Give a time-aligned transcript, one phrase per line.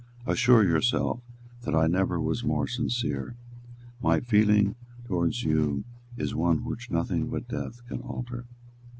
[0.25, 1.21] Assure yourself
[1.61, 3.35] that I never was more sincere.
[4.01, 5.83] My feeling towards you
[6.17, 8.47] is one which nothing but death can alter."